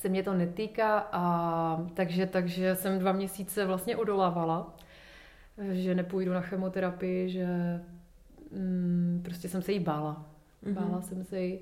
[0.04, 4.76] se mě to netýká a takže, takže jsem dva měsíce vlastně odolávala,
[5.72, 7.46] že nepůjdu na chemoterapii, že
[8.52, 10.26] mm, prostě jsem se jí bála.
[10.64, 10.72] Mm-hmm.
[10.74, 11.60] Bála jsem se jí.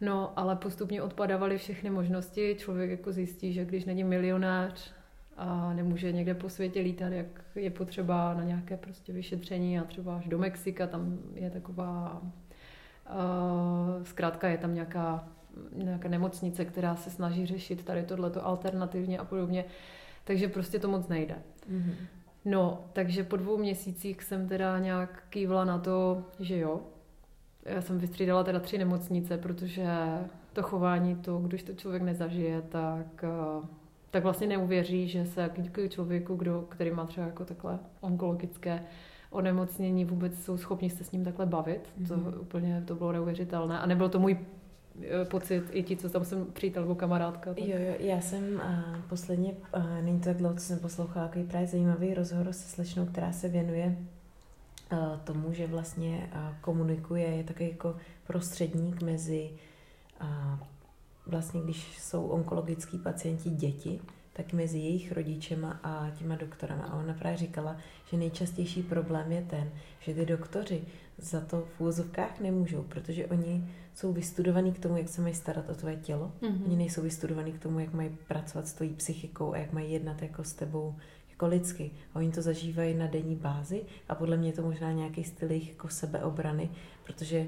[0.00, 2.56] No, ale postupně odpadávaly všechny možnosti.
[2.58, 4.92] Člověk jako zjistí, že když není milionář
[5.36, 10.16] a nemůže někde po světě lítat, jak je potřeba na nějaké prostě vyšetření a třeba
[10.16, 15.28] až do Mexika, tam je taková, uh, zkrátka je tam nějaká,
[15.72, 19.64] nějaká nemocnice, která se snaží řešit tady tohleto alternativně a podobně.
[20.24, 21.34] Takže prostě to moc nejde.
[21.72, 21.94] Mm-hmm.
[22.44, 26.80] No, takže po dvou měsících jsem teda nějak kývla na to, že jo.
[27.64, 29.86] Já jsem vystřídala teda tři nemocnice, protože
[30.52, 33.66] to chování, to, když to člověk nezažije, tak, eh,
[34.10, 38.82] tak vlastně neuvěří, že se k člověku, kdo, který má třeba jako takhle onkologické
[39.30, 41.88] onemocnění, vůbec jsou schopni se s ním takhle bavit.
[42.00, 42.08] Mm-hmm.
[42.08, 42.40] To mhm.
[42.40, 43.78] úplně to bylo neuvěřitelné.
[43.78, 44.38] A nebyl to můj
[45.24, 47.54] pocit i ti, co tam jsem přítel nebo kamarádka.
[47.54, 47.64] Tak.
[47.64, 51.44] Jo, jo, já jsem uh, posledně, uh, není to tak dlouho, co jsem poslouchala, takový
[51.44, 53.96] právě zajímavý rozhovor se slečnou, která se věnuje
[55.24, 59.50] tomu, že vlastně komunikuje, je takový jako prostředník mezi
[60.20, 60.58] uh,
[61.26, 64.00] vlastně, když jsou onkologický pacienti děti,
[64.32, 66.84] tak mezi jejich rodičema a těma doktorama.
[66.84, 67.76] A ona právě říkala,
[68.10, 70.82] že nejčastější problém je ten, že ty doktoři
[71.18, 75.70] za to v úvozovkách nemůžou, protože oni jsou vystudovaní k tomu, jak se mají starat
[75.70, 76.32] o tvoje tělo.
[76.42, 76.64] Mm-hmm.
[76.66, 80.22] Oni nejsou vystudovaní k tomu, jak mají pracovat s tvojí psychikou a jak mají jednat
[80.22, 80.94] jako s tebou
[81.30, 81.90] jako lidsky.
[82.14, 85.50] A oni to zažívají na denní bázi a podle mě je to možná nějaký styl
[85.50, 86.70] jejich jako sebeobrany,
[87.04, 87.46] protože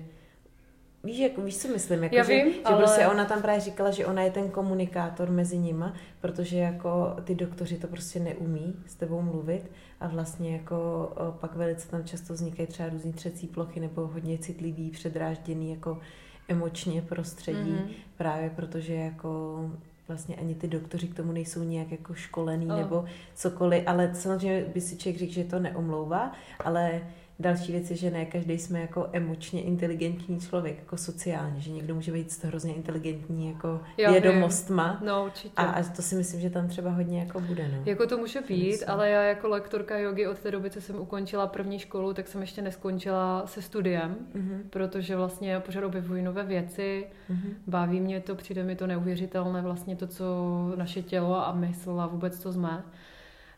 [1.04, 2.02] Víš, jako, víš, co myslím?
[2.02, 2.76] Jako, Já že, vím, že ale...
[2.76, 7.34] prostě ona tam právě říkala, že ona je ten komunikátor mezi nima, protože jako ty
[7.34, 11.10] doktoři to prostě neumí s tebou mluvit a vlastně jako
[11.40, 15.98] pak velice tam často vznikají třeba různý třecí plochy nebo hodně citlivý, předrážděný jako
[16.48, 17.92] emočně prostředí, mm-hmm.
[18.16, 19.60] právě protože jako
[20.08, 22.76] vlastně ani ty doktoři k tomu nejsou nějak jako školený oh.
[22.76, 26.32] nebo cokoliv, ale samozřejmě by si člověk řekl, že to neomlouvá,
[26.64, 27.00] ale
[27.42, 31.94] Další věc je, že ne každý jsme jako emočně inteligentní člověk, jako sociálně, že někdo
[31.94, 34.96] může být hrozně inteligentní jako Já vědomostma.
[35.00, 35.08] Vím.
[35.08, 35.54] No, určitě.
[35.56, 37.68] A, a to si myslím, že tam třeba hodně jako bude.
[37.68, 37.82] No.
[37.86, 41.46] Jako to může být, ale já jako lektorka jogy od té doby, co jsem ukončila
[41.46, 44.60] první školu, tak jsem ještě neskončila se studiem, mm-hmm.
[44.70, 47.54] protože vlastně pořád objevuji nové věci, mm-hmm.
[47.66, 50.24] baví mě to, přijde mi to neuvěřitelné vlastně to, co
[50.76, 52.84] naše tělo a mysl a vůbec to jsme.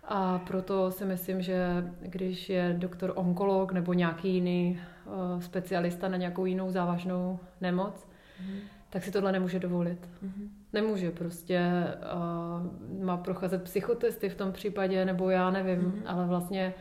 [0.09, 6.17] A proto si myslím, že když je doktor onkolog nebo nějaký jiný uh, specialista na
[6.17, 8.09] nějakou jinou závažnou nemoc,
[8.41, 8.59] mm.
[8.91, 10.09] tak si tohle nemůže dovolit.
[10.23, 10.51] Mm.
[10.73, 11.85] Nemůže prostě.
[12.15, 16.03] Uh, má procházet psychotesty v tom případě, nebo já nevím, mm.
[16.07, 16.75] ale vlastně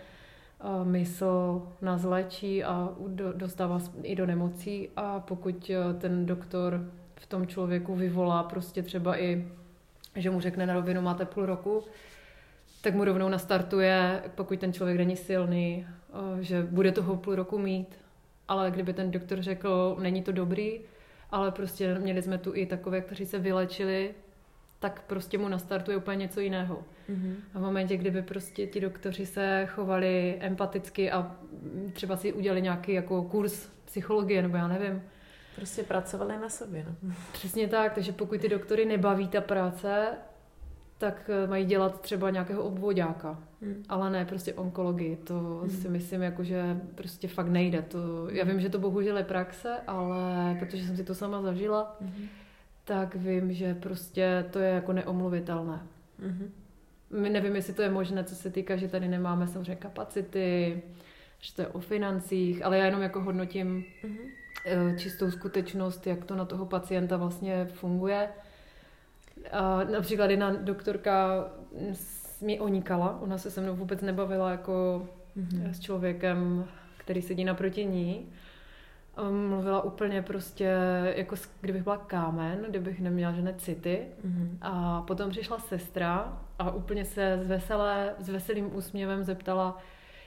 [0.64, 7.26] uh, mysl nás léčí a do, dostává i do nemocí a pokud ten doktor v
[7.26, 9.48] tom člověku vyvolá prostě třeba i,
[10.16, 11.84] že mu řekne na rovinu máte půl roku,
[12.84, 15.88] tak mu rovnou nastartuje, pokud ten člověk není silný,
[16.42, 17.88] že bude toho půl roku mít.
[18.48, 20.80] Ale kdyby ten doktor řekl, není to dobrý,
[21.32, 24.14] ale prostě měli jsme tu i takové, kteří se vylečili,
[24.80, 26.84] tak prostě mu nastartuje úplně něco jiného.
[27.10, 27.36] Mm-hmm.
[27.54, 31.36] A v momentě, kdyby prostě ti doktoři se chovali empaticky a
[31.94, 35.04] třeba si udělali nějaký jako kurz psychologie, nebo já nevím.
[35.56, 37.14] Prostě pracovali na sobě, no.
[37.32, 40.08] Přesně tak, takže pokud ty doktory nebaví ta práce,
[41.04, 43.84] tak eh, mají dělat třeba nějakého obvodáka, hmm.
[43.90, 45.16] ale ne prostě onkologii.
[45.16, 45.70] To hmm.
[45.70, 47.82] si myslím, jako, že prostě fakt nejde.
[47.82, 51.98] To, já vím, že to bohužel je praxe, ale protože jsem si to sama zažila,
[52.02, 52.28] hmm.
[52.84, 55.82] tak vím, že prostě to je jako neomluvitelné.
[56.20, 56.52] Hmm.
[57.10, 60.82] My nevím, jestli to je možné, co se týká, že tady nemáme samozřejmě kapacity,
[61.40, 64.98] že to je o financích, ale já jenom jako hodnotím mm-hmm.
[64.98, 68.30] čistou skutečnost, jak to na toho pacienta vlastně funguje.
[69.52, 71.46] A například jedna doktorka
[72.42, 75.70] mi onikala, ona se se mnou vůbec nebavila jako mm-hmm.
[75.70, 76.66] s člověkem,
[76.98, 78.30] který sedí naproti ní.
[79.50, 80.78] Mluvila úplně prostě,
[81.16, 84.06] jako kdybych byla kámen, kdybych neměla žádné city.
[84.26, 84.58] Mm-hmm.
[84.62, 89.78] A potom přišla sestra a úplně se s, veselé, s veselým úsměvem zeptala,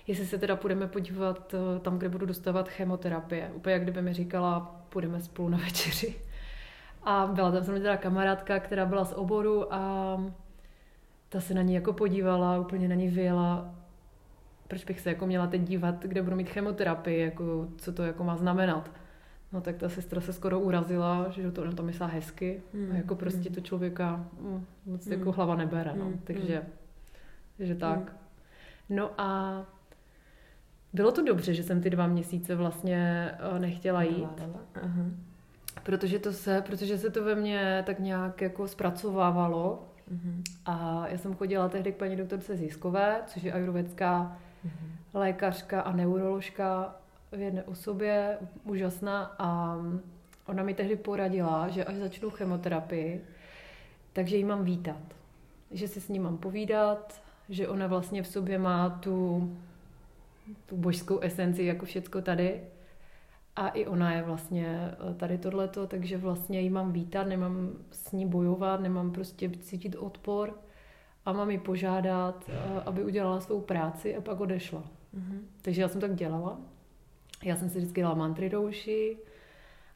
[0.07, 3.51] jestli se teda půjdeme podívat eh, tam, kde budu dostávat chemoterapie.
[3.55, 6.15] Úplně jak kdyby mi říkala, půjdeme spolu na večeři.
[7.07, 10.17] A byla tam samozřejmě teda kamarádka, která byla z oboru a
[11.29, 13.75] ta se na ní jako podívala, úplně na ní vyjela,
[14.69, 18.25] proč bych se jako měla teď dívat, kde budu mít chemoterapii, jako, co to jako
[18.25, 18.91] má znamenat.
[19.53, 22.91] No tak ta sestra se skoro urazila, že to na to myslá hezky mm.
[22.93, 23.55] a jako prostě mm.
[23.55, 25.13] to člověka mm, moc mm.
[25.13, 26.05] jako hlava nebere, no.
[26.05, 26.21] Mm.
[26.25, 26.63] Takže,
[27.59, 27.99] že tak.
[27.99, 28.97] Mm.
[28.97, 29.63] No a
[30.93, 34.43] bylo to dobře, že jsem ty dva měsíce vlastně eh, nechtěla jít.
[34.83, 35.05] Aha.
[35.83, 39.89] Protože, to se, protože se to ve mně tak nějak jako zpracovávalo.
[40.15, 40.43] Uh-huh.
[40.67, 44.71] A já jsem chodila tehdy k paní doktorce Získové, což je ajurvédská uh-huh.
[45.15, 46.95] lékařka a neuroložka
[47.33, 49.35] v jedné osobě, úžasná.
[49.39, 49.79] A
[50.47, 53.25] ona mi tehdy poradila, že až začnu chemoterapii,
[54.13, 55.03] takže jí mám vítat.
[55.71, 59.57] Že si s ní mám povídat, že ona vlastně v sobě má tu,
[60.67, 62.61] tu božskou esenci, jako všecko tady
[63.57, 68.13] a i ona je vlastně eh, tady tohleto, takže vlastně ji mám vítat, nemám s
[68.13, 70.55] ní bojovat, nemám prostě cítit odpor
[71.25, 74.81] a mám ji požádat, eh, aby udělala svou práci a pak odešla.
[74.81, 75.39] Mm-hmm.
[75.63, 76.61] Takže já jsem tak dělala.
[77.45, 79.17] Já jsem si vždycky dala mantry do uši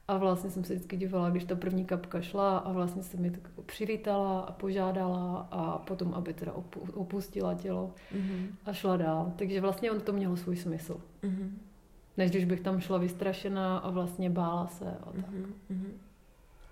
[0.08, 3.30] a vlastně jsem se vždycky dívala, když ta první kapka šla a vlastně jsem mi
[3.30, 6.52] tak jako přivítala a požádala a potom, aby teda
[6.94, 8.46] opustila tělo mm-hmm.
[8.66, 9.32] a šla dál.
[9.36, 11.00] Takže vlastně on to mělo svůj smysl.
[11.22, 11.50] Mm-hmm
[12.16, 15.30] než když bych tam šla vystrašená a vlastně bála se a tak.
[15.70, 15.92] Mm-hmm.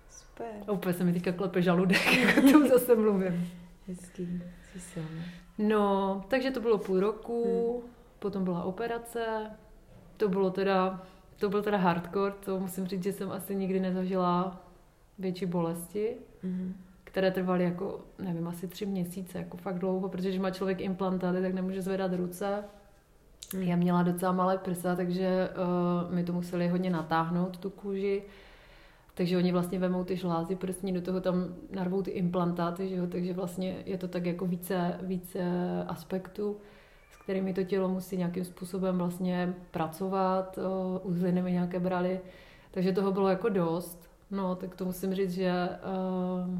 [0.09, 0.47] Super.
[0.67, 3.49] A úplně se mi teďka klepe žaludek, jako tomu zase mluvím.
[3.87, 4.43] Hezký,
[4.77, 5.01] jsi.
[5.57, 7.43] No, takže to bylo půl roku,
[7.81, 7.91] hmm.
[8.19, 9.49] potom byla operace,
[10.17, 11.03] to bylo teda,
[11.37, 14.63] to byl teda hardcore, to musím říct, že jsem asi nikdy nezažila
[15.19, 16.73] větší bolesti, mm-hmm.
[17.03, 21.41] které trvaly jako, nevím, asi tři měsíce, jako fakt dlouho, protože když má člověk implantáty,
[21.41, 22.63] tak nemůže zvedat ruce,
[23.53, 23.63] Hmm.
[23.63, 25.49] Já měla docela malé prsa, takže
[26.05, 28.23] uh, mi to museli hodně natáhnout, tu kůži.
[29.13, 33.07] Takže oni vlastně vemou ty žlázy prsní, do toho tam narvou ty implantáty, že jo?
[33.07, 35.41] takže vlastně je to tak jako více, více
[35.87, 36.57] aspektů,
[37.11, 42.19] s kterými to tělo musí nějakým způsobem vlastně pracovat, uh, uzliny mi nějaké brali,
[42.71, 44.09] takže toho bylo jako dost.
[44.31, 46.59] No, tak to musím říct, že uh,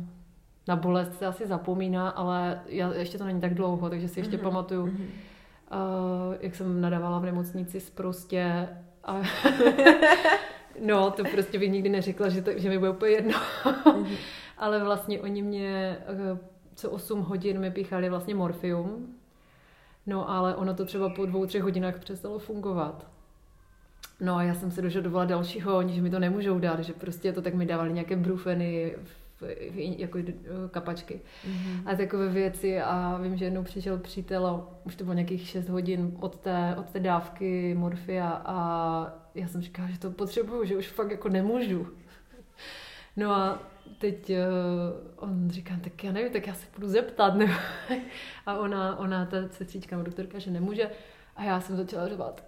[0.67, 4.37] na bolest se asi zapomíná, ale já, ještě to není tak dlouho, takže si ještě
[4.37, 4.41] mm-hmm.
[4.41, 5.28] pamatuju, mm-hmm
[5.71, 8.69] uh, jak jsem nadávala v nemocnici prostě
[9.03, 9.21] a
[10.85, 13.39] no, to prostě bych nikdy neřekla, že, to, že mi bude úplně jedno.
[13.85, 14.15] Mhm.
[14.57, 15.97] Ale vlastně oni mě
[16.31, 16.37] uh,
[16.75, 19.15] co 8 hodin mi píchali vlastně morfium.
[20.05, 23.07] No ale ono to třeba po dvou, třech hodinách přestalo fungovat.
[24.19, 27.33] No a já jsem se dožadovala dalšího, oni, že mi to nemůžou dát, že prostě
[27.33, 28.95] to tak mi dávali nějaké brufeny
[29.75, 30.19] jako
[30.71, 31.81] kapačky mm-hmm.
[31.85, 35.69] a takové věci a vím, že jednou přišel přítel a už to bylo nějakých 6
[35.69, 40.77] hodin od té, od té dávky morfia a já jsem říkala, že to potřebuju, že
[40.77, 41.87] už fakt jako nemůžu.
[43.17, 43.59] No a
[43.99, 44.35] teď uh,
[45.15, 47.35] on říká, tak já nevím, tak já se budu zeptat.
[47.35, 47.59] Ne?
[48.45, 50.89] a ona, ona, ta sestřička, doktorka, že nemůže.
[51.35, 52.43] A já jsem začala řovat,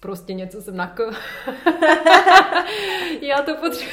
[0.00, 1.10] prostě něco jsem nakl.
[3.20, 3.92] Já to potřebuji.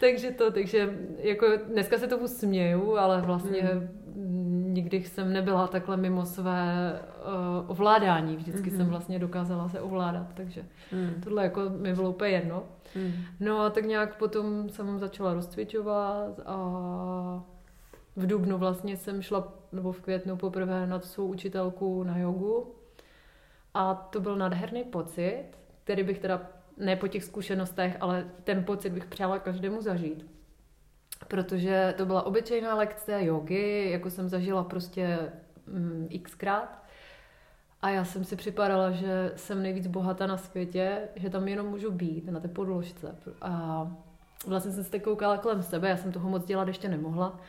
[0.00, 3.62] Takže to, takže jako dneska se tomu směju, ale vlastně
[4.14, 4.74] mm.
[4.74, 6.92] nikdy jsem nebyla takhle mimo své
[7.62, 8.36] uh, ovládání.
[8.36, 8.76] Vždycky mm-hmm.
[8.76, 11.20] jsem vlastně dokázala se ovládat, takže mm.
[11.24, 12.62] tohle jako mi bylo úplně jedno.
[12.94, 13.12] Mm.
[13.40, 16.56] No a tak nějak potom jsem začala rozcvičovat a
[18.16, 22.74] v Dubnu vlastně jsem šla, nebo v květnu poprvé na svou učitelku na jogu
[23.74, 25.44] a to byl nádherný pocit,
[25.84, 26.42] který bych teda
[26.76, 30.26] ne po těch zkušenostech, ale ten pocit bych přála každému zažít.
[31.28, 35.18] protože to byla obyčejná lekce jogy, jako jsem zažila prostě
[35.66, 36.82] mm, xkrát.
[37.82, 41.90] A já jsem si připadala, že jsem nejvíc bohatá na světě, že tam jenom můžu
[41.90, 43.14] být na té podložce.
[43.42, 43.82] A
[44.46, 47.40] vlastně jsem se tak koukala kolem sebe, já jsem toho moc dělat ještě nemohla.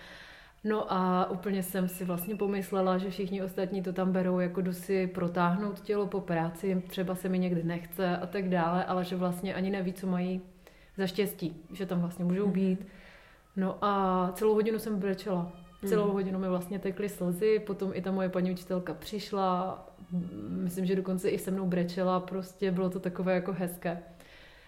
[0.64, 4.74] No a úplně jsem si vlastně pomyslela, že všichni ostatní to tam berou, jako jdu
[4.74, 9.16] si protáhnout tělo po práci, třeba se mi někdy nechce a tak dále, ale že
[9.16, 10.42] vlastně ani neví, co mají
[10.98, 12.54] za štěstí, že tam vlastně můžou mhm.
[12.54, 12.88] být.
[13.56, 15.52] No a celou hodinu jsem brečela.
[15.86, 16.14] Celou mhm.
[16.14, 19.86] hodinu mi vlastně tekly slzy, potom i ta moje paní učitelka přišla,
[20.50, 24.04] myslím, že dokonce i se mnou brečela, prostě bylo to takové jako hezké.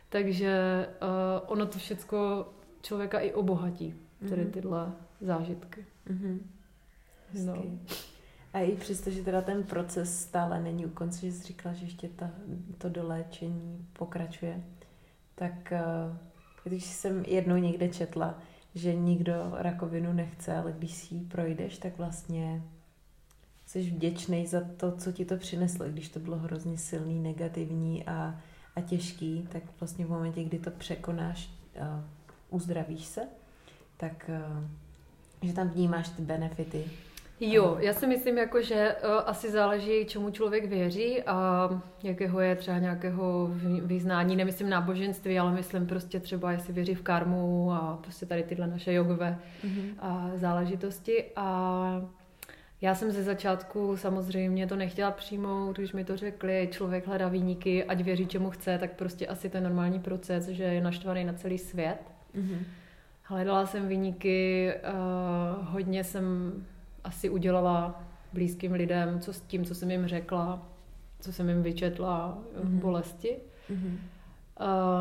[0.09, 2.45] Takže uh, ono to všechno
[2.81, 3.95] člověka i obohatí,
[4.29, 4.51] tedy mhm.
[4.51, 5.85] tyhle zážitky.
[6.07, 6.39] Mm-hmm.
[7.45, 7.63] No.
[8.53, 11.85] A i přesto, že teda ten proces stále není u konce, že jsi říkala, že
[11.85, 12.31] ještě ta,
[12.77, 14.63] to doléčení pokračuje,
[15.35, 15.83] tak eh,
[16.63, 18.39] když jsem jednou někde četla,
[18.75, 22.63] že nikdo rakovinu nechce, ale když si ji projdeš, tak vlastně
[23.65, 25.85] jsi vděčný za to, co ti to přineslo.
[25.89, 28.41] Když to bylo hrozně silný, negativní a,
[28.75, 32.03] a těžký, tak vlastně v momentě, kdy to překonáš, uh,
[32.49, 33.21] uzdravíš se,
[33.97, 34.69] tak uh,
[35.41, 36.85] že tam vnímáš ty benefity.
[37.41, 41.69] Jo, já si myslím, jako, že uh, asi záleží, čemu člověk věří a
[42.03, 43.49] jakého je třeba nějakého
[43.83, 48.67] vyznání, nemyslím náboženství, ale myslím prostě třeba, jestli věří v karmu a prostě tady tyhle
[48.67, 49.93] naše jogové mm-hmm.
[49.99, 51.25] a záležitosti.
[51.35, 52.01] A
[52.81, 57.83] já jsem ze začátku samozřejmě to nechtěla přijmout, když mi to řekli, člověk hledá výniky,
[57.83, 61.57] ať věří, čemu chce, tak prostě asi ten normální proces, že je naštvaný na celý
[61.57, 62.01] svět.
[62.35, 62.59] Mm-hmm.
[63.29, 66.53] Hledala jsem vyniky, uh, hodně jsem
[67.03, 70.67] asi udělala blízkým lidem, co s tím, co jsem jim řekla,
[71.19, 72.61] co jsem jim vyčetla mm-hmm.
[72.61, 73.37] v bolesti.
[73.71, 73.97] Mm-hmm.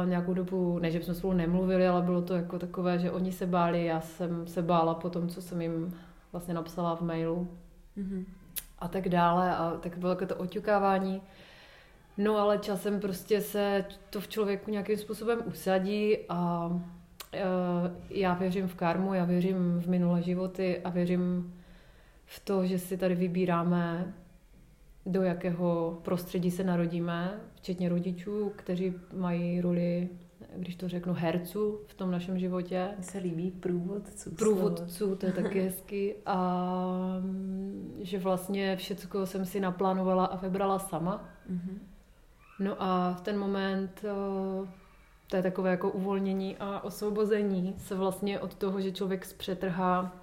[0.02, 3.32] Uh, nějakou dobu, ne, že jsme spolu nemluvili, ale bylo to jako takové, že oni
[3.32, 5.94] se báli, já jsem se bála po tom, co jsem jim
[6.32, 7.48] vlastně napsala v mailu
[7.98, 8.24] mm-hmm.
[8.78, 9.56] a tak dále.
[9.56, 11.22] A tak bylo jako to oťukávání.
[12.18, 16.97] No ale časem prostě se to v člověku nějakým způsobem usadí a Eh,
[18.10, 21.54] já věřím v karmu, já věřím v minulé životy a věřím
[22.26, 24.14] v to, že si tady vybíráme,
[25.06, 30.08] do jakého prostředí se narodíme, včetně rodičů, kteří mají roli,
[30.56, 32.88] když to řeknu, herců v tom našem životě.
[32.96, 34.34] Mně se líbí průvodců.
[34.34, 36.16] Průvodců, to je taky hezky.
[36.26, 41.28] A mm, že vlastně všecko jsem si naplánovala a vybrala sama.
[41.50, 41.78] Mm-hmm.
[42.60, 44.68] No a v ten moment eh,
[45.28, 50.16] to je takové jako uvolnění a osvobození se vlastně od toho, že člověk zpřetrhá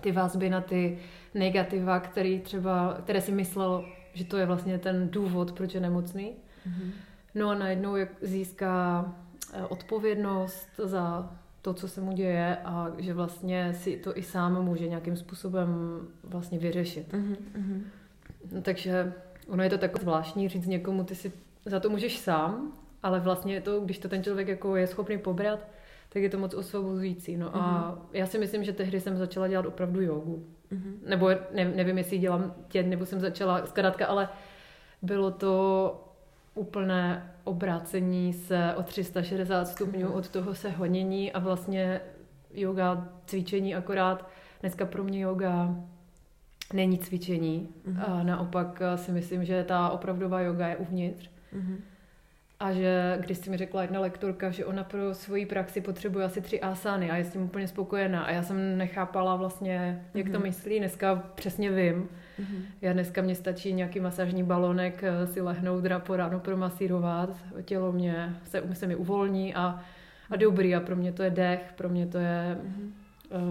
[0.00, 0.98] ty vazby na ty
[1.34, 6.32] negativa, který třeba, které si myslel, že to je vlastně ten důvod, proč je nemocný.
[6.68, 6.90] Mm-hmm.
[7.34, 9.04] No a najednou jak získá
[9.52, 14.64] eh, odpovědnost za to, co se mu děje a že vlastně si to i sám
[14.64, 17.12] může nějakým způsobem vlastně vyřešit.
[17.12, 17.82] Mm-hmm.
[18.52, 19.12] No, takže
[19.48, 21.32] ono je to takové zvláštní říct někomu, ty si
[21.64, 22.72] za to můžeš sám,
[23.02, 25.60] ale vlastně to, když to ten člověk jako je schopný pobrat,
[26.08, 27.36] tak je to moc osvobozující.
[27.36, 27.60] No mm-hmm.
[27.62, 28.06] a mhm.
[28.12, 30.46] já si myslím, že tehdy jsem začala dělat opravdu jogu.
[30.72, 30.94] Mm-hmm.
[31.06, 34.28] Nebo ne, nevím, jestli dělám tě, nebo jsem začala zkrátka, ale
[35.02, 36.04] bylo to
[36.54, 40.16] úplné obrácení se o 360 stupňů mm-hmm.
[40.16, 42.00] od toho se honění a vlastně
[42.54, 44.28] yoga, cvičení akorát.
[44.60, 45.76] Dneska pro mě yoga
[46.72, 47.68] není cvičení.
[47.86, 48.04] Mm-hmm.
[48.06, 51.30] A naopak si myslím, že ta opravdová yoga je uvnitř.
[51.56, 51.76] Mm-hmm.
[52.60, 56.40] A že když si mi řekla jedna lektorka, že ona pro svoji praxi potřebuje asi
[56.40, 58.24] tři asány a je s tím úplně spokojená.
[58.24, 60.32] A já jsem nechápala vlastně, jak mm-hmm.
[60.32, 60.46] to mhm.
[60.46, 60.78] myslí.
[60.78, 62.08] Dneska přesně vím.
[62.40, 62.62] Mm-hmm.
[62.80, 67.36] Já dneska mě stačí nějaký masážní balonek eh, si lehnout po ráno promasírovat.
[67.64, 69.80] Tělo mě se, se mi uvolní a,
[70.30, 70.74] a dobrý.
[70.74, 72.90] A pro mě to je dech, pro mě to je mm-hmm.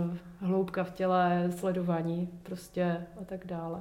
[0.08, 3.80] uh, hloubka v těle, sledování prostě a tak dále.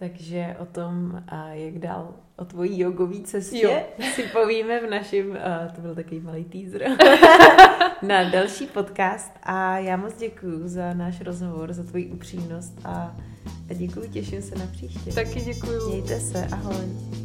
[0.00, 3.62] Takže o tom, jak dál o tvojí jogový cestě
[3.98, 4.04] jo.
[4.14, 5.38] si povíme v našem,
[5.74, 6.82] to byl takový malý teaser,
[8.02, 9.32] na další podcast.
[9.42, 13.16] A já moc děkuji za náš rozhovor, za tvoji upřímnost a,
[13.70, 15.12] a děkuji, těším se na příště.
[15.12, 15.88] Taky děkuji.
[15.88, 17.19] Mějte se, ahoj.